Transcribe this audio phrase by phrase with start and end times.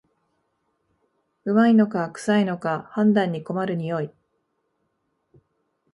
[1.45, 4.09] 旨いのかくさいのか判別に困る匂い